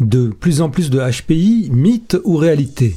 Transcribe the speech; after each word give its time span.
De 0.00 0.28
plus 0.28 0.62
en 0.62 0.70
plus 0.70 0.90
de 0.90 0.98
HPI, 0.98 1.70
mythe 1.72 2.16
ou 2.24 2.36
réalité 2.36 2.96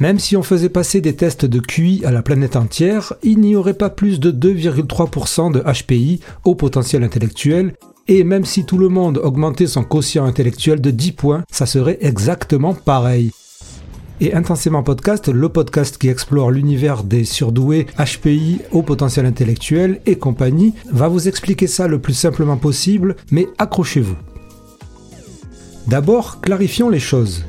même 0.00 0.18
si 0.18 0.36
on 0.36 0.42
faisait 0.42 0.68
passer 0.68 1.00
des 1.00 1.14
tests 1.14 1.44
de 1.44 1.60
QI 1.60 2.04
à 2.04 2.10
la 2.10 2.22
planète 2.22 2.56
entière, 2.56 3.12
il 3.22 3.38
n'y 3.38 3.54
aurait 3.54 3.74
pas 3.74 3.90
plus 3.90 4.18
de 4.18 4.32
2,3% 4.32 5.52
de 5.52 5.60
HPI 5.60 6.20
au 6.44 6.54
potentiel 6.54 7.04
intellectuel, 7.04 7.74
et 8.08 8.24
même 8.24 8.44
si 8.44 8.64
tout 8.64 8.76
le 8.76 8.88
monde 8.88 9.18
augmentait 9.18 9.66
son 9.66 9.84
quotient 9.84 10.24
intellectuel 10.24 10.80
de 10.80 10.90
10 10.90 11.12
points, 11.12 11.44
ça 11.50 11.66
serait 11.66 11.98
exactement 12.00 12.74
pareil. 12.74 13.30
Et 14.20 14.34
Intensément 14.34 14.82
Podcast, 14.82 15.28
le 15.28 15.48
podcast 15.48 15.98
qui 15.98 16.08
explore 16.08 16.50
l'univers 16.50 17.02
des 17.04 17.24
surdoués, 17.24 17.86
HPI, 17.98 18.60
au 18.72 18.82
potentiel 18.82 19.26
intellectuel 19.26 20.00
et 20.06 20.16
compagnie, 20.16 20.74
va 20.90 21.08
vous 21.08 21.28
expliquer 21.28 21.66
ça 21.66 21.88
le 21.88 22.00
plus 22.00 22.14
simplement 22.14 22.56
possible, 22.56 23.16
mais 23.30 23.48
accrochez-vous. 23.58 24.16
D'abord, 25.86 26.40
clarifions 26.40 26.88
les 26.88 27.00
choses. 27.00 27.44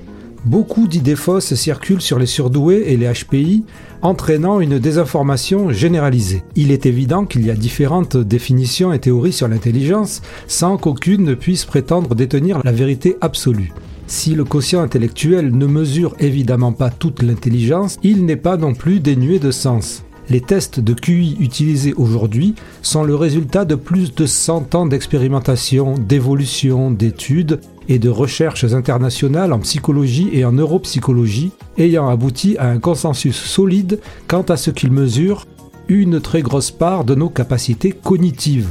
Beaucoup 0.45 0.87
d'idées 0.87 1.15
fausses 1.15 1.55
circulent 1.55 2.01
sur 2.01 2.19
les 2.19 2.25
surdoués 2.25 2.83
et 2.87 2.97
les 2.97 3.11
HPI, 3.11 3.63
entraînant 4.01 4.59
une 4.59 4.77
désinformation 4.77 5.71
généralisée. 5.71 6.43
Il 6.55 6.71
est 6.71 6.85
évident 6.85 7.25
qu'il 7.25 7.45
y 7.45 7.49
a 7.49 7.55
différentes 7.55 8.17
définitions 8.17 8.93
et 8.93 8.99
théories 8.99 9.33
sur 9.33 9.47
l'intelligence, 9.47 10.21
sans 10.47 10.77
qu'aucune 10.77 11.23
ne 11.23 11.33
puisse 11.33 11.65
prétendre 11.65 12.13
détenir 12.13 12.61
la 12.63 12.71
vérité 12.71 13.17
absolue. 13.21 13.73
Si 14.05 14.35
le 14.35 14.43
quotient 14.43 14.81
intellectuel 14.81 15.57
ne 15.57 15.65
mesure 15.65 16.15
évidemment 16.19 16.73
pas 16.73 16.91
toute 16.91 17.23
l'intelligence, 17.23 17.97
il 18.03 18.25
n'est 18.25 18.35
pas 18.35 18.57
non 18.57 18.75
plus 18.75 18.99
dénué 18.99 19.39
de 19.39 19.49
sens. 19.49 20.03
Les 20.29 20.41
tests 20.41 20.79
de 20.79 20.93
QI 20.93 21.37
utilisés 21.39 21.93
aujourd'hui 21.95 22.55
sont 22.81 23.03
le 23.03 23.15
résultat 23.15 23.63
de 23.63 23.75
plus 23.75 24.13
de 24.13 24.25
100 24.25 24.75
ans 24.75 24.85
d'expérimentation, 24.85 25.95
d'évolution, 25.95 26.91
d'études 26.91 27.59
et 27.89 27.99
de 27.99 28.09
recherches 28.09 28.65
internationales 28.73 29.53
en 29.53 29.59
psychologie 29.59 30.29
et 30.33 30.45
en 30.45 30.53
neuropsychologie, 30.53 31.51
ayant 31.77 32.09
abouti 32.09 32.57
à 32.57 32.69
un 32.69 32.79
consensus 32.79 33.35
solide 33.35 33.99
quant 34.27 34.43
à 34.43 34.57
ce 34.57 34.71
qu'ils 34.71 34.91
mesurent 34.91 35.45
une 35.87 36.19
très 36.19 36.41
grosse 36.41 36.71
part 36.71 37.03
de 37.03 37.15
nos 37.15 37.29
capacités 37.29 37.91
cognitives. 37.91 38.69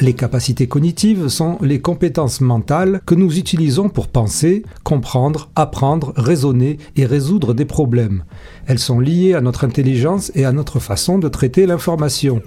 Les 0.00 0.12
capacités 0.12 0.66
cognitives 0.66 1.28
sont 1.28 1.56
les 1.60 1.80
compétences 1.80 2.40
mentales 2.40 3.00
que 3.06 3.14
nous 3.14 3.38
utilisons 3.38 3.88
pour 3.88 4.08
penser, 4.08 4.64
comprendre, 4.82 5.50
apprendre, 5.54 6.12
raisonner 6.16 6.78
et 6.96 7.06
résoudre 7.06 7.54
des 7.54 7.64
problèmes. 7.64 8.24
Elles 8.66 8.80
sont 8.80 8.98
liées 8.98 9.34
à 9.34 9.40
notre 9.40 9.64
intelligence 9.64 10.32
et 10.34 10.44
à 10.44 10.52
notre 10.52 10.80
façon 10.80 11.18
de 11.18 11.28
traiter 11.28 11.66
l'information. 11.66 12.42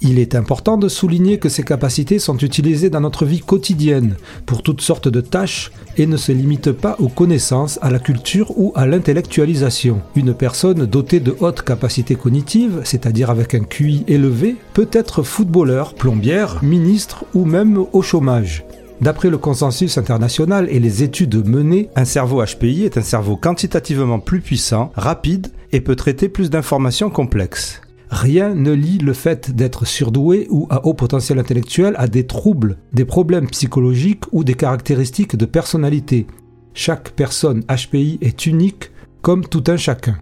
Il 0.00 0.20
est 0.20 0.36
important 0.36 0.76
de 0.76 0.88
souligner 0.88 1.38
que 1.38 1.48
ces 1.48 1.64
capacités 1.64 2.20
sont 2.20 2.36
utilisées 2.36 2.88
dans 2.88 3.00
notre 3.00 3.24
vie 3.24 3.40
quotidienne, 3.40 4.14
pour 4.46 4.62
toutes 4.62 4.80
sortes 4.80 5.08
de 5.08 5.20
tâches, 5.20 5.72
et 5.96 6.06
ne 6.06 6.16
se 6.16 6.30
limitent 6.30 6.70
pas 6.70 6.94
aux 7.00 7.08
connaissances, 7.08 7.80
à 7.82 7.90
la 7.90 7.98
culture 7.98 8.56
ou 8.56 8.72
à 8.76 8.86
l'intellectualisation. 8.86 10.00
Une 10.14 10.34
personne 10.34 10.86
dotée 10.86 11.18
de 11.18 11.34
hautes 11.40 11.62
capacités 11.62 12.14
cognitives, 12.14 12.80
c'est-à-dire 12.84 13.30
avec 13.30 13.56
un 13.56 13.64
QI 13.64 14.04
élevé, 14.06 14.54
peut 14.72 14.88
être 14.92 15.24
footballeur, 15.24 15.94
plombière, 15.94 16.62
ministre 16.62 17.24
ou 17.34 17.44
même 17.44 17.84
au 17.92 18.00
chômage. 18.00 18.64
D'après 19.00 19.30
le 19.30 19.38
consensus 19.38 19.98
international 19.98 20.68
et 20.70 20.78
les 20.78 21.02
études 21.02 21.44
menées, 21.44 21.88
un 21.96 22.04
cerveau 22.04 22.44
HPI 22.44 22.84
est 22.84 22.98
un 22.98 23.02
cerveau 23.02 23.36
quantitativement 23.36 24.20
plus 24.20 24.40
puissant, 24.40 24.92
rapide 24.94 25.48
et 25.72 25.80
peut 25.80 25.96
traiter 25.96 26.28
plus 26.28 26.50
d'informations 26.50 27.10
complexes. 27.10 27.80
Rien 28.10 28.54
ne 28.54 28.72
lie 28.72 28.98
le 28.98 29.12
fait 29.12 29.54
d'être 29.54 29.84
surdoué 29.84 30.46
ou 30.50 30.66
à 30.70 30.86
haut 30.86 30.94
potentiel 30.94 31.38
intellectuel 31.38 31.94
à 31.98 32.08
des 32.08 32.26
troubles, 32.26 32.78
des 32.92 33.04
problèmes 33.04 33.48
psychologiques 33.48 34.24
ou 34.32 34.44
des 34.44 34.54
caractéristiques 34.54 35.36
de 35.36 35.44
personnalité. 35.44 36.26
Chaque 36.72 37.10
personne 37.10 37.64
HPI 37.64 38.18
est 38.22 38.46
unique 38.46 38.90
comme 39.20 39.44
tout 39.44 39.64
un 39.66 39.76
chacun. 39.76 40.18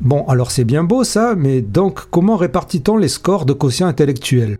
Bon, 0.00 0.24
alors 0.26 0.50
c'est 0.50 0.64
bien 0.64 0.84
beau 0.84 1.02
ça, 1.02 1.34
mais 1.36 1.60
donc 1.60 2.02
comment 2.10 2.36
répartit-on 2.36 2.96
les 2.96 3.08
scores 3.08 3.46
de 3.46 3.52
quotient 3.52 3.86
intellectuel? 3.86 4.58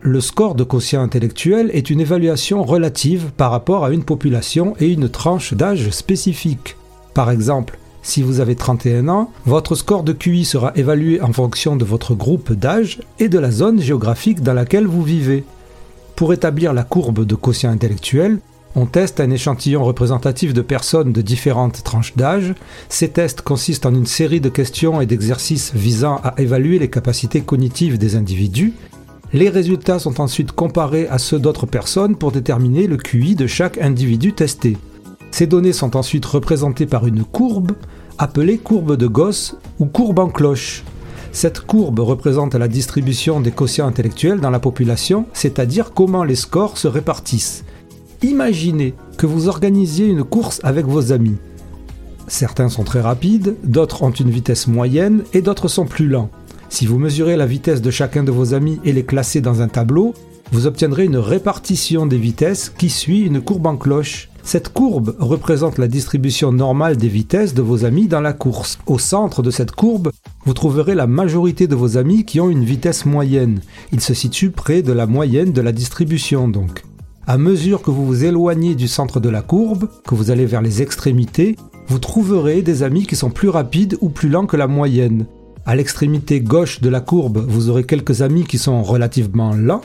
Le 0.00 0.20
score 0.20 0.54
de 0.54 0.64
quotient 0.64 1.02
intellectuel 1.02 1.70
est 1.72 1.90
une 1.90 2.00
évaluation 2.00 2.62
relative 2.62 3.32
par 3.36 3.50
rapport 3.50 3.84
à 3.84 3.90
une 3.90 4.04
population 4.04 4.74
et 4.78 4.92
une 4.92 5.08
tranche 5.08 5.54
d'âge 5.54 5.90
spécifique. 5.90 6.76
Par 7.14 7.30
exemple, 7.30 7.78
si 8.04 8.22
vous 8.22 8.40
avez 8.40 8.54
31 8.54 9.08
ans, 9.08 9.32
votre 9.46 9.74
score 9.74 10.02
de 10.02 10.12
QI 10.12 10.44
sera 10.44 10.72
évalué 10.76 11.22
en 11.22 11.32
fonction 11.32 11.74
de 11.74 11.86
votre 11.86 12.14
groupe 12.14 12.52
d'âge 12.52 13.00
et 13.18 13.30
de 13.30 13.38
la 13.38 13.50
zone 13.50 13.80
géographique 13.80 14.42
dans 14.42 14.52
laquelle 14.52 14.86
vous 14.86 15.02
vivez. 15.02 15.42
Pour 16.14 16.34
établir 16.34 16.74
la 16.74 16.84
courbe 16.84 17.24
de 17.24 17.34
quotient 17.34 17.70
intellectuel, 17.70 18.40
on 18.76 18.84
teste 18.84 19.20
un 19.20 19.30
échantillon 19.30 19.82
représentatif 19.82 20.52
de 20.52 20.60
personnes 20.60 21.12
de 21.12 21.22
différentes 21.22 21.82
tranches 21.82 22.14
d'âge. 22.14 22.54
Ces 22.90 23.08
tests 23.08 23.40
consistent 23.40 23.86
en 23.86 23.94
une 23.94 24.06
série 24.06 24.40
de 24.40 24.50
questions 24.50 25.00
et 25.00 25.06
d'exercices 25.06 25.72
visant 25.74 26.20
à 26.22 26.34
évaluer 26.36 26.78
les 26.78 26.90
capacités 26.90 27.40
cognitives 27.40 27.96
des 27.96 28.16
individus. 28.16 28.74
Les 29.32 29.48
résultats 29.48 29.98
sont 29.98 30.20
ensuite 30.20 30.52
comparés 30.52 31.08
à 31.08 31.16
ceux 31.16 31.38
d'autres 31.38 31.66
personnes 31.66 32.16
pour 32.16 32.32
déterminer 32.32 32.86
le 32.86 32.98
QI 32.98 33.34
de 33.34 33.46
chaque 33.46 33.78
individu 33.78 34.34
testé. 34.34 34.76
Ces 35.30 35.46
données 35.48 35.72
sont 35.72 35.96
ensuite 35.96 36.26
représentées 36.26 36.86
par 36.86 37.06
une 37.08 37.24
courbe 37.24 37.72
appelée 38.18 38.58
courbe 38.58 38.96
de 38.96 39.06
Gauss 39.06 39.56
ou 39.78 39.86
courbe 39.86 40.18
en 40.18 40.28
cloche. 40.28 40.84
Cette 41.32 41.60
courbe 41.60 41.98
représente 41.98 42.54
la 42.54 42.68
distribution 42.68 43.40
des 43.40 43.50
quotients 43.50 43.88
intellectuels 43.88 44.40
dans 44.40 44.50
la 44.50 44.60
population, 44.60 45.26
c'est-à-dire 45.32 45.92
comment 45.92 46.22
les 46.22 46.36
scores 46.36 46.78
se 46.78 46.86
répartissent. 46.86 47.64
Imaginez 48.22 48.94
que 49.18 49.26
vous 49.26 49.48
organisiez 49.48 50.06
une 50.06 50.24
course 50.24 50.60
avec 50.62 50.86
vos 50.86 51.12
amis. 51.12 51.36
Certains 52.26 52.68
sont 52.68 52.84
très 52.84 53.00
rapides, 53.00 53.56
d'autres 53.64 54.02
ont 54.02 54.10
une 54.10 54.30
vitesse 54.30 54.66
moyenne 54.66 55.24
et 55.32 55.42
d'autres 55.42 55.68
sont 55.68 55.86
plus 55.86 56.08
lents. 56.08 56.30
Si 56.70 56.86
vous 56.86 56.98
mesurez 56.98 57.36
la 57.36 57.46
vitesse 57.46 57.82
de 57.82 57.90
chacun 57.90 58.24
de 58.24 58.30
vos 58.30 58.54
amis 58.54 58.80
et 58.84 58.92
les 58.92 59.04
classez 59.04 59.40
dans 59.40 59.60
un 59.60 59.68
tableau, 59.68 60.14
vous 60.52 60.66
obtiendrez 60.66 61.04
une 61.04 61.16
répartition 61.16 62.06
des 62.06 62.16
vitesses 62.16 62.70
qui 62.70 62.90
suit 62.90 63.22
une 63.22 63.40
courbe 63.40 63.66
en 63.66 63.76
cloche. 63.76 64.28
Cette 64.44 64.68
courbe 64.68 65.16
représente 65.18 65.78
la 65.78 65.88
distribution 65.88 66.52
normale 66.52 66.98
des 66.98 67.08
vitesses 67.08 67.54
de 67.54 67.62
vos 67.62 67.86
amis 67.86 68.08
dans 68.08 68.20
la 68.20 68.34
course. 68.34 68.78
Au 68.86 68.98
centre 68.98 69.42
de 69.42 69.50
cette 69.50 69.72
courbe, 69.72 70.12
vous 70.44 70.52
trouverez 70.52 70.94
la 70.94 71.06
majorité 71.06 71.66
de 71.66 71.74
vos 71.74 71.96
amis 71.96 72.26
qui 72.26 72.40
ont 72.40 72.50
une 72.50 72.62
vitesse 72.62 73.06
moyenne. 73.06 73.62
Ils 73.90 74.02
se 74.02 74.12
situent 74.12 74.50
près 74.50 74.82
de 74.82 74.92
la 74.92 75.06
moyenne 75.06 75.52
de 75.52 75.62
la 75.62 75.72
distribution 75.72 76.46
donc. 76.46 76.84
À 77.26 77.38
mesure 77.38 77.80
que 77.80 77.90
vous 77.90 78.04
vous 78.04 78.24
éloignez 78.24 78.74
du 78.74 78.86
centre 78.86 79.18
de 79.18 79.30
la 79.30 79.40
courbe, 79.40 79.88
que 80.06 80.14
vous 80.14 80.30
allez 80.30 80.44
vers 80.44 80.60
les 80.60 80.82
extrémités, 80.82 81.56
vous 81.88 81.98
trouverez 81.98 82.60
des 82.60 82.82
amis 82.82 83.06
qui 83.06 83.16
sont 83.16 83.30
plus 83.30 83.48
rapides 83.48 83.96
ou 84.02 84.10
plus 84.10 84.28
lents 84.28 84.46
que 84.46 84.58
la 84.58 84.66
moyenne. 84.66 85.26
À 85.64 85.74
l'extrémité 85.74 86.42
gauche 86.42 86.82
de 86.82 86.90
la 86.90 87.00
courbe, 87.00 87.42
vous 87.48 87.70
aurez 87.70 87.84
quelques 87.84 88.20
amis 88.20 88.44
qui 88.44 88.58
sont 88.58 88.82
relativement 88.82 89.54
lents. 89.54 89.80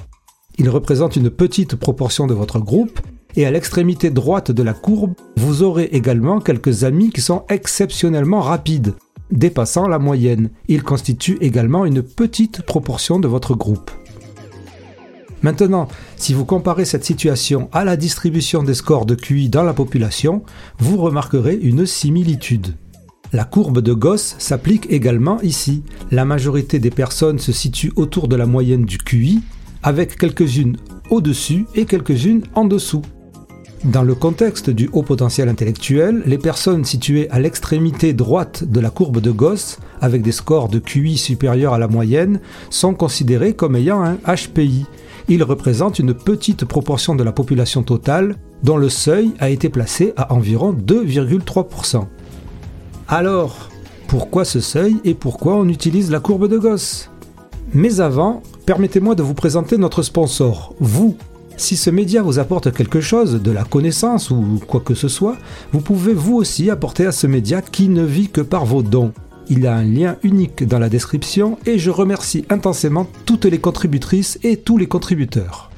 Ils 0.57 0.69
représentent 0.69 1.15
une 1.15 1.29
petite 1.29 1.77
proportion 1.77 2.27
de 2.27 2.33
votre 2.33 2.59
groupe 2.59 2.99
et 3.35 3.45
à 3.45 3.51
l'extrémité 3.51 4.09
droite 4.09 4.51
de 4.51 4.63
la 4.63 4.73
courbe, 4.73 5.13
vous 5.37 5.63
aurez 5.63 5.85
également 5.91 6.39
quelques 6.39 6.83
amis 6.83 7.11
qui 7.11 7.21
sont 7.21 7.43
exceptionnellement 7.49 8.41
rapides, 8.41 8.95
dépassant 9.31 9.87
la 9.87 9.99
moyenne. 9.99 10.49
Ils 10.67 10.83
constituent 10.83 11.37
également 11.41 11.85
une 11.85 12.01
petite 12.01 12.63
proportion 12.63 13.19
de 13.19 13.27
votre 13.27 13.55
groupe. 13.55 13.91
Maintenant, 15.41 15.87
si 16.17 16.33
vous 16.33 16.43
comparez 16.43 16.83
cette 16.83 17.05
situation 17.05 17.69
à 17.71 17.85
la 17.85 17.95
distribution 17.95 18.61
des 18.61 18.73
scores 18.73 19.05
de 19.05 19.15
QI 19.15 19.47
dans 19.47 19.63
la 19.63 19.73
population, 19.73 20.43
vous 20.79 20.97
remarquerez 20.97 21.55
une 21.55 21.85
similitude. 21.85 22.75
La 23.31 23.45
courbe 23.45 23.79
de 23.79 23.93
Gauss 23.93 24.35
s'applique 24.39 24.87
également 24.89 25.39
ici. 25.41 25.83
La 26.11 26.25
majorité 26.25 26.79
des 26.79 26.89
personnes 26.89 27.39
se 27.39 27.51
situent 27.51 27.93
autour 27.95 28.27
de 28.27 28.35
la 28.35 28.47
moyenne 28.47 28.85
du 28.85 28.97
QI, 28.97 29.41
avec 29.83 30.17
quelques-unes 30.17 30.77
au-dessus 31.09 31.65
et 31.75 31.85
quelques-unes 31.85 32.43
en 32.55 32.65
dessous. 32.65 33.03
Dans 33.85 34.03
le 34.03 34.13
contexte 34.13 34.69
du 34.69 34.89
haut 34.91 35.03
potentiel 35.03 35.47
intellectuel, 35.47 36.21
les 36.25 36.37
personnes 36.37 36.83
situées 36.83 37.29
à 37.29 37.39
l'extrémité 37.39 38.11
droite 38.11 38.65
de 38.65 38.81
la 38.81 38.89
courbe 38.89 39.21
de 39.21 39.31
Gauss, 39.31 39.79
avec 40.01 40.21
des 40.21 40.33
scores 40.33 40.67
de 40.67 40.79
QI 40.79 41.17
supérieurs 41.17 41.73
à 41.73 41.79
la 41.79 41.87
moyenne, 41.87 42.41
sont 42.69 42.93
considérées 42.93 43.53
comme 43.53 43.77
ayant 43.77 44.03
un 44.03 44.17
HPI. 44.27 44.85
Ils 45.29 45.43
représentent 45.43 45.99
une 45.99 46.13
petite 46.13 46.65
proportion 46.65 47.15
de 47.15 47.23
la 47.23 47.31
population 47.31 47.81
totale, 47.81 48.35
dont 48.63 48.75
le 48.75 48.89
seuil 48.89 49.31
a 49.39 49.49
été 49.49 49.69
placé 49.69 50.11
à 50.17 50.33
environ 50.33 50.73
2,3%. 50.73 52.05
Alors, 53.07 53.69
pourquoi 54.09 54.43
ce 54.43 54.59
seuil 54.59 54.97
et 55.05 55.13
pourquoi 55.13 55.55
on 55.55 55.69
utilise 55.69 56.11
la 56.11 56.19
courbe 56.19 56.49
de 56.49 56.57
Gauss? 56.57 57.09
Mais 57.73 58.01
avant, 58.01 58.43
permettez-moi 58.65 59.15
de 59.15 59.23
vous 59.23 59.35
présenter 59.35 59.77
notre 59.77 60.03
sponsor, 60.03 60.75
vous, 60.81 61.15
si 61.59 61.77
ce 61.77 61.89
média 61.89 62.21
vous 62.21 62.39
apporte 62.39 62.71
quelque 62.73 63.01
chose, 63.01 63.41
de 63.41 63.51
la 63.51 63.63
connaissance 63.63 64.31
ou 64.31 64.59
quoi 64.67 64.79
que 64.79 64.93
ce 64.93 65.07
soit, 65.07 65.37
vous 65.71 65.81
pouvez 65.81 66.13
vous 66.13 66.35
aussi 66.35 66.69
apporter 66.69 67.05
à 67.05 67.11
ce 67.11 67.27
média 67.27 67.61
qui 67.61 67.89
ne 67.89 68.03
vit 68.03 68.29
que 68.29 68.41
par 68.41 68.65
vos 68.65 68.81
dons. 68.81 69.13
Il 69.49 69.65
a 69.67 69.75
un 69.75 69.83
lien 69.83 70.17
unique 70.23 70.67
dans 70.67 70.79
la 70.79 70.89
description 70.89 71.57
et 71.65 71.79
je 71.79 71.89
remercie 71.89 72.45
intensément 72.49 73.07
toutes 73.25 73.45
les 73.45 73.59
contributrices 73.59 74.39
et 74.43 74.57
tous 74.57 74.77
les 74.77 74.87
contributeurs. 74.87 75.68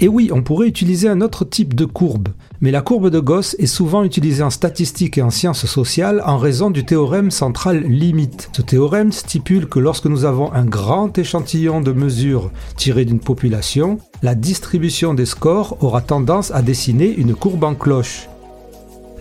Et 0.00 0.08
oui, 0.08 0.30
on 0.32 0.42
pourrait 0.42 0.66
utiliser 0.66 1.08
un 1.08 1.20
autre 1.20 1.44
type 1.44 1.74
de 1.74 1.84
courbe, 1.84 2.30
mais 2.60 2.72
la 2.72 2.82
courbe 2.82 3.10
de 3.10 3.20
Gauss 3.20 3.54
est 3.60 3.66
souvent 3.66 4.02
utilisée 4.02 4.42
en 4.42 4.50
statistique 4.50 5.18
et 5.18 5.22
en 5.22 5.30
sciences 5.30 5.66
sociales 5.66 6.20
en 6.26 6.36
raison 6.36 6.70
du 6.70 6.84
théorème 6.84 7.30
central 7.30 7.84
limite. 7.84 8.50
Ce 8.52 8.62
théorème 8.62 9.12
stipule 9.12 9.68
que 9.68 9.78
lorsque 9.78 10.06
nous 10.06 10.24
avons 10.24 10.52
un 10.52 10.64
grand 10.64 11.16
échantillon 11.16 11.80
de 11.80 11.92
mesures 11.92 12.50
tiré 12.76 13.04
d'une 13.04 13.20
population, 13.20 13.98
la 14.22 14.34
distribution 14.34 15.14
des 15.14 15.26
scores 15.26 15.76
aura 15.80 16.00
tendance 16.00 16.50
à 16.50 16.62
dessiner 16.62 17.14
une 17.14 17.34
courbe 17.34 17.62
en 17.62 17.74
cloche. 17.74 18.28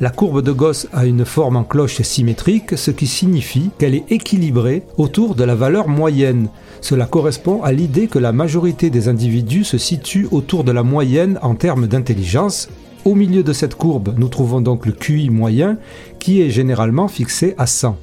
La 0.03 0.09
courbe 0.09 0.41
de 0.41 0.51
Gauss 0.51 0.89
a 0.91 1.05
une 1.05 1.23
forme 1.23 1.55
en 1.55 1.63
cloche 1.63 2.01
symétrique, 2.01 2.77
ce 2.77 2.91
qui 2.91 3.07
signifie 3.07 3.69
qu'elle 3.79 3.95
est 3.95 4.11
équilibrée 4.11 4.83
autour 4.97 5.33
de 5.33 5.45
la 5.45 5.55
valeur 5.55 5.87
moyenne. 5.87 6.49
Cela 6.81 7.05
correspond 7.05 7.63
à 7.63 7.71
l'idée 7.71 8.07
que 8.07 8.19
la 8.19 8.33
majorité 8.33 8.89
des 8.89 9.07
individus 9.07 9.63
se 9.63 9.77
situe 9.77 10.27
autour 10.29 10.65
de 10.65 10.73
la 10.73 10.83
moyenne 10.83 11.39
en 11.41 11.55
termes 11.55 11.87
d'intelligence. 11.87 12.67
Au 13.05 13.15
milieu 13.15 13.43
de 13.43 13.53
cette 13.53 13.75
courbe, 13.75 14.13
nous 14.17 14.27
trouvons 14.27 14.59
donc 14.59 14.85
le 14.85 14.91
QI 14.91 15.29
moyen 15.29 15.77
qui 16.19 16.41
est 16.41 16.49
généralement 16.49 17.07
fixé 17.07 17.55
à 17.57 17.65
100. 17.65 17.95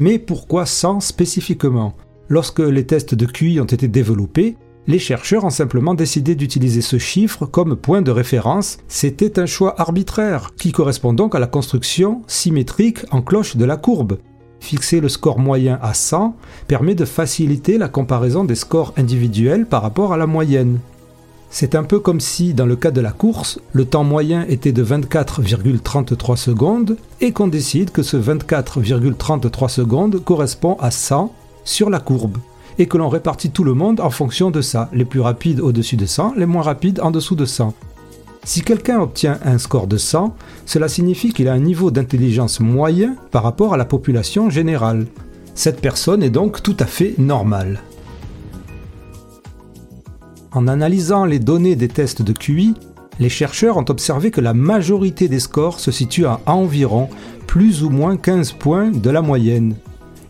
Mais 0.00 0.18
pourquoi 0.18 0.66
100 0.66 1.00
spécifiquement? 1.00 1.94
Lorsque 2.28 2.60
les 2.60 2.84
tests 2.84 3.14
de 3.14 3.24
QI 3.24 3.60
ont 3.60 3.64
été 3.64 3.88
développés, 3.88 4.56
les 4.88 4.98
chercheurs 4.98 5.44
ont 5.44 5.50
simplement 5.50 5.94
décidé 5.94 6.34
d'utiliser 6.34 6.80
ce 6.80 6.96
chiffre 6.96 7.44
comme 7.44 7.76
point 7.76 8.00
de 8.00 8.10
référence. 8.10 8.78
C'était 8.88 9.38
un 9.38 9.44
choix 9.44 9.78
arbitraire, 9.78 10.52
qui 10.56 10.72
correspond 10.72 11.12
donc 11.12 11.34
à 11.34 11.38
la 11.38 11.46
construction 11.46 12.22
symétrique 12.26 13.00
en 13.10 13.20
cloche 13.20 13.56
de 13.56 13.66
la 13.66 13.76
courbe. 13.76 14.16
Fixer 14.60 15.00
le 15.00 15.10
score 15.10 15.38
moyen 15.38 15.78
à 15.82 15.92
100 15.92 16.34
permet 16.68 16.94
de 16.94 17.04
faciliter 17.04 17.76
la 17.76 17.88
comparaison 17.88 18.44
des 18.44 18.54
scores 18.54 18.94
individuels 18.96 19.66
par 19.66 19.82
rapport 19.82 20.14
à 20.14 20.16
la 20.16 20.26
moyenne. 20.26 20.80
C'est 21.50 21.74
un 21.74 21.84
peu 21.84 22.00
comme 22.00 22.20
si, 22.20 22.54
dans 22.54 22.66
le 22.66 22.76
cas 22.76 22.90
de 22.90 23.02
la 23.02 23.12
course, 23.12 23.60
le 23.72 23.84
temps 23.84 24.04
moyen 24.04 24.46
était 24.48 24.72
de 24.72 24.82
24,33 24.82 26.36
secondes 26.36 26.96
et 27.20 27.32
qu'on 27.32 27.48
décide 27.48 27.90
que 27.90 28.02
ce 28.02 28.16
24,33 28.16 29.68
secondes 29.68 30.24
correspond 30.24 30.78
à 30.80 30.90
100 30.90 31.30
sur 31.64 31.90
la 31.90 32.00
courbe 32.00 32.38
et 32.78 32.86
que 32.86 32.96
l'on 32.96 33.08
répartit 33.08 33.50
tout 33.50 33.64
le 33.64 33.74
monde 33.74 34.00
en 34.00 34.10
fonction 34.10 34.50
de 34.50 34.60
ça, 34.60 34.88
les 34.92 35.04
plus 35.04 35.20
rapides 35.20 35.60
au-dessus 35.60 35.96
de 35.96 36.06
100, 36.06 36.34
les 36.36 36.46
moins 36.46 36.62
rapides 36.62 37.00
en 37.00 37.10
dessous 37.10 37.34
de 37.34 37.44
100. 37.44 37.74
Si 38.44 38.62
quelqu'un 38.62 39.00
obtient 39.00 39.38
un 39.44 39.58
score 39.58 39.86
de 39.86 39.96
100, 39.96 40.34
cela 40.64 40.88
signifie 40.88 41.32
qu'il 41.32 41.48
a 41.48 41.52
un 41.52 41.58
niveau 41.58 41.90
d'intelligence 41.90 42.60
moyen 42.60 43.16
par 43.30 43.42
rapport 43.42 43.74
à 43.74 43.76
la 43.76 43.84
population 43.84 44.48
générale. 44.48 45.06
Cette 45.54 45.80
personne 45.80 46.22
est 46.22 46.30
donc 46.30 46.62
tout 46.62 46.76
à 46.78 46.86
fait 46.86 47.14
normale. 47.18 47.82
En 50.52 50.66
analysant 50.66 51.24
les 51.24 51.40
données 51.40 51.76
des 51.76 51.88
tests 51.88 52.22
de 52.22 52.32
QI, 52.32 52.74
les 53.20 53.28
chercheurs 53.28 53.76
ont 53.76 53.84
observé 53.88 54.30
que 54.30 54.40
la 54.40 54.54
majorité 54.54 55.28
des 55.28 55.40
scores 55.40 55.80
se 55.80 55.90
situent 55.90 56.26
à 56.26 56.40
environ 56.46 57.08
plus 57.46 57.82
ou 57.82 57.90
moins 57.90 58.16
15 58.16 58.52
points 58.52 58.90
de 58.90 59.10
la 59.10 59.20
moyenne. 59.20 59.74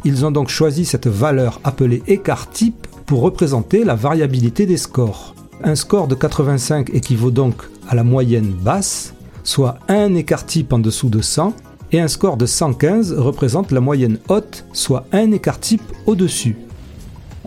Ils 0.05 0.25
ont 0.25 0.31
donc 0.31 0.49
choisi 0.49 0.85
cette 0.85 1.09
valeur 1.09 1.61
appelée 1.65 2.03
écart 2.07 2.51
type 2.51 2.87
pour 3.07 3.23
représenter 3.23 3.85
la 3.85 3.95
variabilité 3.95 4.67
des 4.67 4.77
scores. 4.77 5.35
Un 5.65 5.75
score 5.75 6.07
de 6.07 6.15
85 6.15 6.91
équivaut 6.95 7.33
donc 7.33 7.55
à 7.89 7.95
la 7.95 8.05
moyenne 8.05 8.53
basse, 8.53 9.15
soit 9.43 9.79
un 9.89 10.15
écart 10.15 10.47
type 10.47 10.73
en 10.73 10.79
dessous 10.79 11.09
de 11.09 11.21
100, 11.21 11.55
et 11.91 12.01
un 12.01 12.09
score 12.09 12.37
de 12.37 12.47
115 12.47 13.15
représente 13.15 13.73
la 13.73 13.81
moyenne 13.81 14.19
haute, 14.29 14.67
soit 14.73 15.07
un 15.13 15.33
écart 15.33 15.59
type 15.59 15.83
au-dessus. 16.07 16.57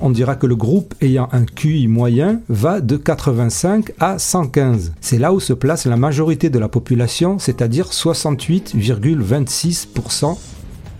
On 0.03 0.09
dira 0.09 0.35
que 0.35 0.47
le 0.47 0.55
groupe 0.55 0.95
ayant 1.01 1.29
un 1.31 1.45
QI 1.45 1.87
moyen 1.87 2.41
va 2.49 2.81
de 2.81 2.97
85 2.97 3.93
à 3.99 4.17
115. 4.17 4.93
C'est 4.99 5.19
là 5.19 5.31
où 5.31 5.39
se 5.39 5.53
place 5.53 5.85
la 5.85 5.95
majorité 5.95 6.49
de 6.49 6.57
la 6.57 6.69
population, 6.69 7.37
c'est-à-dire 7.37 7.89
68,26% 7.89 10.39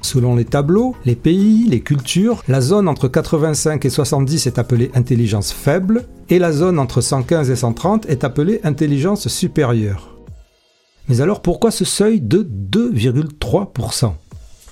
Selon 0.01 0.35
les 0.35 0.45
tableaux, 0.45 0.95
les 1.05 1.15
pays, 1.15 1.67
les 1.69 1.81
cultures, 1.81 2.43
la 2.47 2.59
zone 2.59 2.87
entre 2.87 3.07
85 3.07 3.85
et 3.85 3.89
70 3.89 4.47
est 4.47 4.59
appelée 4.59 4.91
intelligence 4.95 5.51
faible 5.51 6.05
et 6.29 6.39
la 6.39 6.51
zone 6.51 6.79
entre 6.79 7.01
115 7.01 7.49
et 7.51 7.55
130 7.55 8.07
est 8.07 8.23
appelée 8.23 8.59
intelligence 8.63 9.27
supérieure. 9.27 10.17
Mais 11.07 11.21
alors 11.21 11.41
pourquoi 11.41 11.71
ce 11.71 11.85
seuil 11.85 12.19
de 12.19 12.43
2,3% 12.43 14.13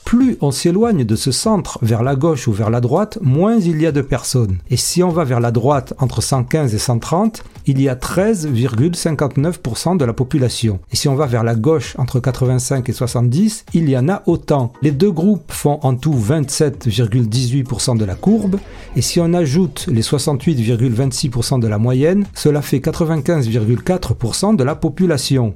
plus 0.09 0.37
on 0.41 0.49
s'éloigne 0.49 1.05
de 1.05 1.15
ce 1.15 1.31
centre 1.31 1.77
vers 1.83 2.01
la 2.01 2.15
gauche 2.15 2.47
ou 2.47 2.51
vers 2.51 2.71
la 2.71 2.81
droite, 2.81 3.19
moins 3.21 3.57
il 3.57 3.79
y 3.79 3.85
a 3.85 3.91
de 3.91 4.01
personnes. 4.01 4.57
Et 4.71 4.75
si 4.75 5.03
on 5.03 5.09
va 5.09 5.23
vers 5.23 5.39
la 5.39 5.51
droite 5.51 5.93
entre 5.99 6.23
115 6.23 6.73
et 6.73 6.79
130, 6.79 7.43
il 7.69 7.79
y 7.79 7.87
a 7.87 7.93
13,59% 7.93 9.95
de 9.95 10.03
la 10.03 10.13
population. 10.13 10.79
Et 10.91 10.95
si 10.95 11.07
on 11.07 11.13
va 11.13 11.27
vers 11.27 11.43
la 11.43 11.53
gauche 11.53 11.93
entre 11.99 12.19
85 12.19 12.89
et 12.89 12.93
70, 12.93 13.65
il 13.75 13.87
y 13.87 13.95
en 13.95 14.09
a 14.09 14.23
autant. 14.25 14.73
Les 14.81 14.89
deux 14.89 15.11
groupes 15.11 15.51
font 15.51 15.77
en 15.83 15.93
tout 15.93 16.15
27,18% 16.15 17.95
de 17.95 18.05
la 18.05 18.15
courbe. 18.15 18.57
Et 18.95 19.03
si 19.03 19.19
on 19.19 19.35
ajoute 19.35 19.85
les 19.87 20.01
68,26% 20.01 21.59
de 21.59 21.67
la 21.67 21.77
moyenne, 21.77 22.25
cela 22.33 22.63
fait 22.63 22.79
95,4% 22.79 24.55
de 24.55 24.63
la 24.63 24.73
population. 24.73 25.53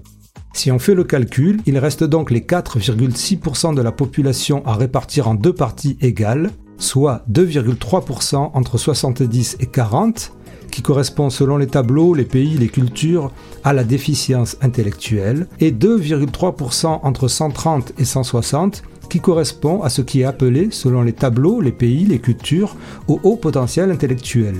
Si 0.53 0.71
on 0.71 0.77
fait 0.77 0.93
le 0.93 1.05
calcul, 1.05 1.61
il 1.65 1.79
reste 1.79 2.03
donc 2.03 2.29
les 2.29 2.41
4,6% 2.41 3.73
de 3.73 3.81
la 3.81 3.91
population 3.91 4.63
à 4.67 4.75
répartir 4.75 5.27
en 5.27 5.33
deux 5.33 5.53
parties 5.53 5.97
égales, 5.99 6.51
soit 6.77 7.23
2,3% 7.31 8.51
entre 8.53 8.77
70 8.77 9.57
et 9.61 9.65
40, 9.65 10.31
qui 10.73 10.81
correspond 10.81 11.29
selon 11.29 11.57
les 11.57 11.67
tableaux, 11.67 12.15
les 12.15 12.25
pays, 12.25 12.57
les 12.57 12.67
cultures 12.67 13.31
à 13.63 13.73
la 13.73 13.83
déficience 13.83 14.57
intellectuelle, 14.59 15.47
et 15.59 15.71
2,3% 15.71 17.01
entre 17.03 17.27
130 17.27 17.93
et 17.99 18.05
160, 18.05 18.81
qui 19.07 19.19
correspond 19.19 19.83
à 19.83 19.89
ce 19.89 20.01
qui 20.01 20.21
est 20.21 20.25
appelé, 20.25 20.69
selon 20.71 21.03
les 21.03 21.13
tableaux, 21.13 21.61
les 21.61 21.71
pays, 21.71 22.05
les 22.05 22.17
cultures, 22.17 22.75
au 23.07 23.19
haut 23.21 23.35
potentiel 23.35 23.91
intellectuel. 23.91 24.55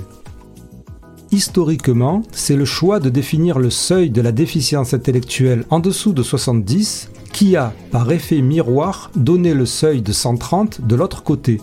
Historiquement, 1.32 2.22
c'est 2.30 2.54
le 2.54 2.64
choix 2.64 3.00
de 3.00 3.10
définir 3.10 3.58
le 3.58 3.70
seuil 3.70 4.10
de 4.10 4.20
la 4.20 4.30
déficience 4.30 4.94
intellectuelle 4.94 5.64
en 5.70 5.80
dessous 5.80 6.12
de 6.12 6.22
70 6.22 7.10
qui 7.32 7.56
a, 7.56 7.72
par 7.90 8.12
effet 8.12 8.40
miroir, 8.40 9.10
donné 9.16 9.52
le 9.52 9.66
seuil 9.66 10.00
de 10.00 10.12
130 10.12 10.86
de 10.86 10.94
l'autre 10.94 11.24
côté. 11.24 11.60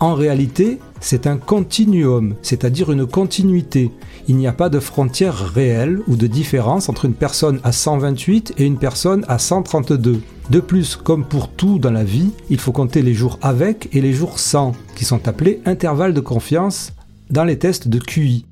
En 0.00 0.14
réalité, 0.14 0.78
c'est 1.00 1.26
un 1.26 1.36
continuum, 1.36 2.36
c'est-à-dire 2.42 2.92
une 2.92 3.04
continuité. 3.04 3.90
Il 4.28 4.36
n'y 4.36 4.46
a 4.46 4.52
pas 4.52 4.68
de 4.68 4.78
frontière 4.78 5.34
réelle 5.34 5.98
ou 6.06 6.14
de 6.14 6.28
différence 6.28 6.88
entre 6.88 7.04
une 7.04 7.14
personne 7.14 7.58
à 7.64 7.72
128 7.72 8.54
et 8.58 8.64
une 8.64 8.78
personne 8.78 9.24
à 9.26 9.38
132. 9.38 10.20
De 10.50 10.60
plus, 10.60 10.94
comme 10.94 11.24
pour 11.24 11.48
tout 11.50 11.80
dans 11.80 11.90
la 11.90 12.04
vie, 12.04 12.30
il 12.48 12.60
faut 12.60 12.70
compter 12.70 13.02
les 13.02 13.12
jours 13.12 13.40
avec 13.42 13.88
et 13.92 14.00
les 14.00 14.12
jours 14.12 14.38
sans, 14.38 14.72
qui 14.94 15.04
sont 15.04 15.26
appelés 15.26 15.60
intervalles 15.66 16.14
de 16.14 16.20
confiance 16.20 16.92
dans 17.30 17.44
les 17.44 17.58
tests 17.58 17.88
de 17.88 17.98
QI. 17.98 18.46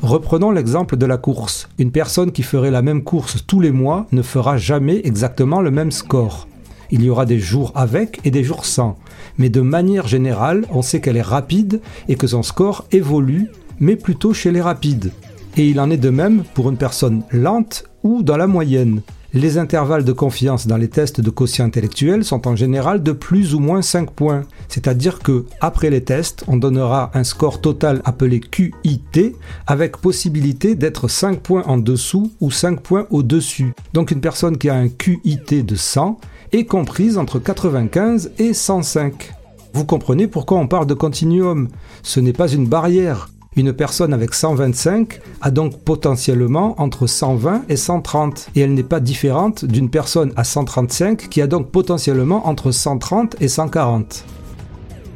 Reprenons 0.00 0.52
l'exemple 0.52 0.96
de 0.96 1.06
la 1.06 1.18
course. 1.18 1.68
Une 1.78 1.92
personne 1.92 2.32
qui 2.32 2.42
ferait 2.42 2.70
la 2.70 2.82
même 2.82 3.04
course 3.04 3.44
tous 3.46 3.60
les 3.60 3.72
mois 3.72 4.06
ne 4.10 4.22
fera 4.22 4.56
jamais 4.56 5.02
exactement 5.04 5.60
le 5.60 5.70
même 5.70 5.90
score. 5.90 6.47
Il 6.90 7.02
y 7.02 7.10
aura 7.10 7.26
des 7.26 7.38
jours 7.38 7.72
avec 7.74 8.20
et 8.24 8.30
des 8.30 8.44
jours 8.44 8.64
sans. 8.64 8.96
Mais 9.36 9.50
de 9.50 9.60
manière 9.60 10.08
générale, 10.08 10.64
on 10.70 10.82
sait 10.82 11.00
qu'elle 11.00 11.16
est 11.16 11.22
rapide 11.22 11.80
et 12.08 12.16
que 12.16 12.26
son 12.26 12.42
score 12.42 12.86
évolue, 12.92 13.50
mais 13.80 13.96
plutôt 13.96 14.32
chez 14.32 14.52
les 14.52 14.62
rapides. 14.62 15.12
Et 15.56 15.68
il 15.68 15.80
en 15.80 15.90
est 15.90 15.96
de 15.96 16.10
même 16.10 16.44
pour 16.54 16.70
une 16.70 16.76
personne 16.76 17.22
lente 17.32 17.84
ou 18.02 18.22
dans 18.22 18.36
la 18.36 18.46
moyenne. 18.46 19.02
Les 19.34 19.58
intervalles 19.58 20.04
de 20.04 20.12
confiance 20.12 20.66
dans 20.66 20.78
les 20.78 20.88
tests 20.88 21.20
de 21.20 21.28
quotient 21.28 21.66
intellectuel 21.66 22.24
sont 22.24 22.48
en 22.48 22.56
général 22.56 23.02
de 23.02 23.12
plus 23.12 23.54
ou 23.54 23.60
moins 23.60 23.82
5 23.82 24.10
points, 24.10 24.44
c'est-à-dire 24.68 25.18
que 25.18 25.44
après 25.60 25.90
les 25.90 26.02
tests, 26.02 26.44
on 26.48 26.56
donnera 26.56 27.10
un 27.12 27.24
score 27.24 27.60
total 27.60 28.00
appelé 28.06 28.40
QIT 28.40 29.34
avec 29.66 29.98
possibilité 29.98 30.74
d'être 30.76 31.08
5 31.08 31.40
points 31.40 31.62
en 31.66 31.76
dessous 31.76 32.32
ou 32.40 32.50
5 32.50 32.80
points 32.80 33.06
au-dessus. 33.10 33.74
Donc 33.92 34.12
une 34.12 34.22
personne 34.22 34.56
qui 34.56 34.70
a 34.70 34.74
un 34.74 34.88
QIT 34.88 35.62
de 35.62 35.74
100 35.74 36.18
est 36.52 36.64
comprise 36.64 37.18
entre 37.18 37.38
95 37.38 38.32
et 38.38 38.54
105. 38.54 39.34
Vous 39.74 39.84
comprenez 39.84 40.26
pourquoi 40.26 40.58
on 40.58 40.66
parle 40.66 40.86
de 40.86 40.94
continuum 40.94 41.68
Ce 42.02 42.20
n'est 42.20 42.32
pas 42.32 42.48
une 42.48 42.66
barrière. 42.66 43.28
Une 43.56 43.72
personne 43.72 44.14
avec 44.14 44.34
125 44.34 45.20
a 45.40 45.50
donc 45.50 45.80
potentiellement 45.80 46.80
entre 46.80 47.06
120 47.06 47.64
et 47.68 47.76
130, 47.76 48.50
et 48.54 48.60
elle 48.60 48.74
n'est 48.74 48.82
pas 48.82 49.00
différente 49.00 49.64
d'une 49.64 49.90
personne 49.90 50.32
à 50.36 50.44
135 50.44 51.28
qui 51.28 51.42
a 51.42 51.46
donc 51.46 51.70
potentiellement 51.70 52.46
entre 52.46 52.70
130 52.70 53.36
et 53.40 53.48
140. 53.48 54.24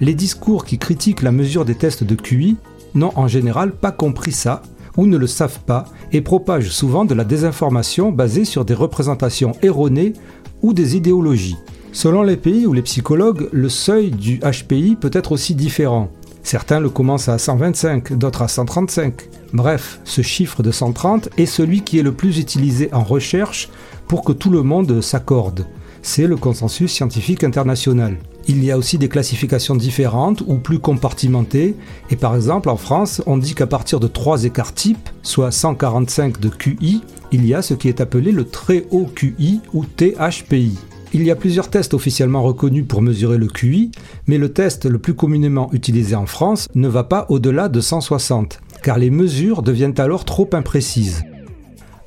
Les 0.00 0.14
discours 0.14 0.64
qui 0.64 0.78
critiquent 0.78 1.22
la 1.22 1.30
mesure 1.30 1.64
des 1.64 1.76
tests 1.76 2.04
de 2.04 2.16
QI 2.16 2.56
n'ont 2.94 3.12
en 3.14 3.28
général 3.28 3.72
pas 3.72 3.92
compris 3.92 4.32
ça 4.32 4.62
ou 4.96 5.06
ne 5.06 5.16
le 5.16 5.26
savent 5.26 5.60
pas 5.60 5.84
et 6.12 6.20
propagent 6.20 6.70
souvent 6.70 7.04
de 7.04 7.14
la 7.14 7.24
désinformation 7.24 8.10
basée 8.10 8.44
sur 8.44 8.64
des 8.64 8.74
représentations 8.74 9.52
erronées 9.62 10.12
ou 10.62 10.72
des 10.72 10.96
idéologies. 10.96 11.56
Selon 11.92 12.22
les 12.22 12.36
pays 12.36 12.66
ou 12.66 12.72
les 12.72 12.82
psychologues, 12.82 13.48
le 13.52 13.68
seuil 13.68 14.10
du 14.10 14.40
HPI 14.40 14.96
peut 14.96 15.10
être 15.12 15.32
aussi 15.32 15.54
différent. 15.54 16.10
Certains 16.42 16.80
le 16.80 16.88
commencent 16.88 17.28
à 17.28 17.38
125, 17.38 18.14
d'autres 18.14 18.42
à 18.42 18.48
135. 18.48 19.28
Bref, 19.52 20.00
ce 20.04 20.22
chiffre 20.22 20.62
de 20.62 20.70
130 20.70 21.28
est 21.36 21.46
celui 21.46 21.82
qui 21.82 21.98
est 21.98 22.02
le 22.02 22.12
plus 22.12 22.38
utilisé 22.38 22.92
en 22.92 23.04
recherche 23.04 23.68
pour 24.08 24.24
que 24.24 24.32
tout 24.32 24.50
le 24.50 24.62
monde 24.62 25.00
s'accorde. 25.00 25.66
C'est 26.02 26.26
le 26.26 26.36
consensus 26.36 26.92
scientifique 26.92 27.44
international. 27.44 28.16
Il 28.48 28.62
y 28.64 28.72
a 28.72 28.76
aussi 28.76 28.98
des 28.98 29.08
classifications 29.08 29.76
différentes 29.76 30.42
ou 30.46 30.56
plus 30.56 30.80
compartimentées, 30.80 31.76
et 32.10 32.16
par 32.16 32.34
exemple 32.34 32.68
en 32.68 32.76
France, 32.76 33.22
on 33.26 33.38
dit 33.38 33.54
qu'à 33.54 33.68
partir 33.68 34.00
de 34.00 34.08
3 34.08 34.44
écarts 34.44 34.74
types, 34.74 35.08
soit 35.22 35.52
145 35.52 36.40
de 36.40 36.48
QI, 36.48 37.02
il 37.30 37.46
y 37.46 37.54
a 37.54 37.62
ce 37.62 37.74
qui 37.74 37.88
est 37.88 38.00
appelé 38.00 38.32
le 38.32 38.44
très 38.44 38.84
haut 38.90 39.06
QI 39.06 39.60
ou 39.72 39.84
THPI. 39.84 40.76
Il 41.14 41.22
y 41.22 41.30
a 41.30 41.36
plusieurs 41.36 41.70
tests 41.70 41.94
officiellement 41.94 42.42
reconnus 42.42 42.84
pour 42.88 43.00
mesurer 43.00 43.38
le 43.38 43.46
QI, 43.46 43.92
mais 44.26 44.38
le 44.38 44.52
test 44.52 44.86
le 44.86 44.98
plus 44.98 45.14
communément 45.14 45.70
utilisé 45.72 46.16
en 46.16 46.26
France 46.26 46.68
ne 46.74 46.88
va 46.88 47.04
pas 47.04 47.26
au-delà 47.28 47.68
de 47.68 47.80
160, 47.80 48.60
car 48.82 48.98
les 48.98 49.10
mesures 49.10 49.62
deviennent 49.62 50.00
alors 50.00 50.24
trop 50.24 50.50
imprécises. 50.52 51.22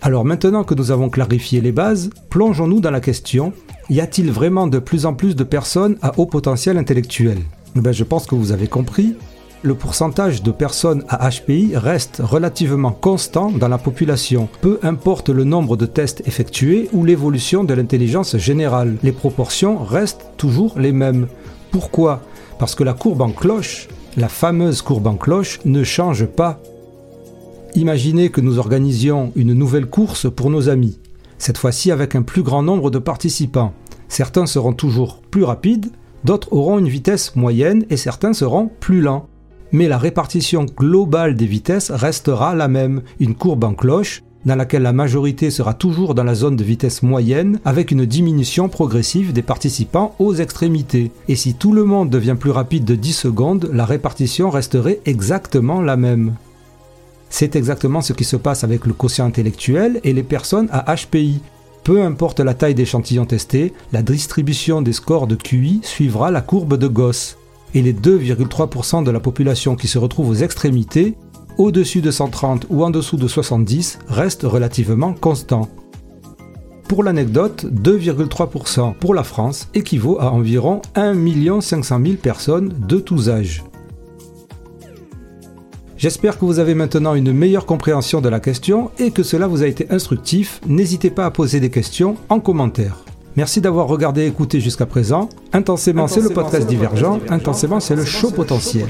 Alors 0.02 0.26
maintenant 0.26 0.64
que 0.64 0.76
nous 0.76 0.92
avons 0.92 1.10
clarifié 1.10 1.62
les 1.62 1.72
bases, 1.72 2.10
plongeons-nous 2.30 2.80
dans 2.80 2.92
la 2.92 3.00
question, 3.00 3.54
y 3.90 4.00
a-t-il 4.00 4.32
vraiment 4.32 4.68
de 4.68 4.80
plus 4.80 5.06
en 5.06 5.14
plus 5.14 5.36
de 5.36 5.44
personnes 5.44 5.98
à 6.02 6.14
haut 6.18 6.26
potentiel 6.26 6.78
intellectuel? 6.78 7.38
Ben, 7.76 7.92
Je 7.92 8.04
pense 8.04 8.26
que 8.26 8.36
vous 8.36 8.52
avez 8.52 8.68
compris, 8.68 9.16
le 9.66 9.74
pourcentage 9.74 10.44
de 10.44 10.52
personnes 10.52 11.04
à 11.10 11.30
HPI 11.30 11.76
reste 11.76 12.22
relativement 12.24 12.92
constant 12.92 13.50
dans 13.50 13.68
la 13.68 13.80
population, 13.80 14.48
peu 14.62 14.80
importe 14.84 15.30
le 15.30 15.44
nombre 15.44 15.76
de 15.76 15.88
tests 15.88 16.22
effectués 16.28 16.88
ou 16.94 17.04
l'évolution 17.04 17.64
de 17.64 17.74
l'intelligence 17.74 18.38
générale. 18.38 18.96
Les 19.02 19.12
proportions 19.12 19.84
restent 19.84 20.28
toujours 20.38 20.78
les 20.78 20.92
mêmes. 20.92 21.28
Pourquoi? 21.72 22.22
Parce 22.60 22.76
que 22.76 22.84
la 22.84 22.94
courbe 22.94 23.22
en 23.22 23.32
cloche, 23.32 23.88
la 24.18 24.30
fameuse 24.30 24.82
courbe 24.82 25.08
en 25.08 25.16
cloche, 25.16 25.60
ne 25.66 25.84
change 25.84 26.26
pas. 26.26 26.62
Imaginez 27.74 28.30
que 28.30 28.42
nous 28.42 28.60
organisions 28.60 29.32
une 29.36 29.54
nouvelle 29.54 29.88
course 29.88 30.32
pour 30.32 30.50
nos 30.50 30.70
amis, 30.70 31.00
cette 31.38 31.58
fois-ci 31.58 31.92
avec 31.92 32.16
un 32.16 32.22
plus 32.22 32.44
grand 32.44 32.64
nombre 32.64 32.92
de 32.92 33.00
participants. 33.00 33.74
Certains 34.08 34.46
seront 34.46 34.74
toujours 34.74 35.22
plus 35.32 35.44
rapides, 35.44 35.92
d'autres 36.24 36.54
auront 36.54 36.80
une 36.80 36.90
vitesse 36.90 37.36
moyenne 37.36 37.86
et 37.90 37.98
certains 37.98 38.34
seront 38.34 38.70
plus 38.80 39.02
lents 39.02 39.28
mais 39.76 39.88
la 39.88 39.98
répartition 39.98 40.66
globale 40.66 41.36
des 41.36 41.46
vitesses 41.46 41.92
restera 41.92 42.56
la 42.56 42.68
même, 42.68 43.02
une 43.20 43.36
courbe 43.36 43.66
en 43.66 43.74
cloche, 43.74 44.24
dans 44.46 44.56
laquelle 44.56 44.84
la 44.84 44.94
majorité 44.94 45.50
sera 45.50 45.74
toujours 45.74 46.14
dans 46.14 46.24
la 46.24 46.36
zone 46.36 46.56
de 46.56 46.64
vitesse 46.64 47.04
moyenne, 47.04 47.60
avec 47.66 47.92
une 47.92 48.06
diminution 48.06 48.70
progressive 48.70 49.34
des 49.34 49.42
participants 49.42 50.16
aux 50.20 50.36
extrémités. 50.36 51.12
Et 51.28 51.36
si 51.36 51.56
tout 51.56 51.74
le 51.74 51.84
monde 51.84 52.10
devient 52.10 52.38
plus 52.40 52.52
rapide 52.52 52.86
de 52.86 52.96
10 52.96 53.14
secondes, 53.14 53.70
la 53.74 53.86
répartition 53.86 54.50
resterait 54.50 55.02
exactement 55.06 55.82
la 55.82 55.98
même. 55.98 56.36
C'est 57.38 57.58
exactement 57.58 58.00
ce 58.00 58.14
qui 58.14 58.24
se 58.24 58.38
passe 58.38 58.64
avec 58.64 58.86
le 58.86 58.94
quotient 58.94 59.26
intellectuel 59.26 60.00
et 60.06 60.14
les 60.14 60.24
personnes 60.24 60.70
à 60.72 60.96
HPI. 60.96 61.42
Peu 61.84 62.02
importe 62.02 62.40
la 62.40 62.54
taille 62.54 62.76
d'échantillon 62.76 63.26
testé, 63.26 63.74
la 63.92 64.02
distribution 64.02 64.82
des 64.82 64.94
scores 64.94 65.28
de 65.28 65.36
QI 65.36 65.82
suivra 65.84 66.32
la 66.32 66.40
courbe 66.40 66.78
de 66.78 66.88
Gauss 66.88 67.36
et 67.74 67.82
les 67.82 67.92
2,3% 67.92 69.04
de 69.04 69.12
la 69.12 69.20
population 69.20 69.76
qui 69.76 69.90
se 69.90 69.98
retrouve 69.98 70.30
aux 70.30 70.36
extrémités, 70.36 71.16
au-dessus 71.58 72.00
de 72.00 72.10
130 72.10 72.68
ou 72.70 72.86
en 72.86 72.90
dessous 72.90 73.18
de 73.18 73.28
70, 73.28 74.00
restent 74.08 74.44
relativement 74.44 75.12
constants. 75.12 75.68
Pour 76.88 77.04
l'anecdote, 77.04 77.66
2,3% 77.66 78.94
pour 78.94 79.14
la 79.14 79.26
France 79.26 79.68
équivaut 79.74 80.22
à 80.22 80.32
environ 80.32 80.82
1 80.96 81.60
500 81.60 82.00
000 82.02 82.16
personnes 82.16 82.74
de 82.88 82.98
tous 82.98 83.28
âges. 83.28 83.62
J'espère 86.06 86.38
que 86.38 86.46
vous 86.46 86.60
avez 86.60 86.76
maintenant 86.76 87.16
une 87.16 87.34
meilleure 87.34 87.66
compréhension 87.66 88.22
de 88.22 88.30
la 88.30 88.40
question 88.40 88.92
et 89.00 89.10
que 89.10 89.24
cela 89.24 89.48
vous 89.48 89.64
a 89.64 89.66
été 89.66 89.88
instructif. 89.90 90.62
N'hésitez 90.68 91.10
pas 91.10 91.26
à 91.26 91.32
poser 91.32 91.60
des 91.60 91.72
questions 91.72 92.16
en 92.30 92.40
commentaire. 92.40 92.98
Merci 93.36 93.60
d'avoir 93.60 93.88
regardé 93.88 94.22
et 94.22 94.28
écouté 94.28 94.62
jusqu'à 94.62 94.86
présent. 94.86 95.30
Intensément, 95.52 96.08
c'est 96.08 96.22
le 96.22 96.30
podcast 96.30 96.68
divergent. 96.68 97.20
Intensément, 97.28 97.80
c'est 97.80 97.96
le 97.96 98.06
show 98.06 98.30
potentiel. 98.30 98.86